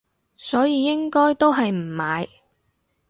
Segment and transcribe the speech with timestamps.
[0.35, 2.27] 所以應該都係唔買